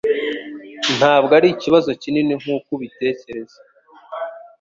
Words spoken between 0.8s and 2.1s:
Ntabwo ari ikibazo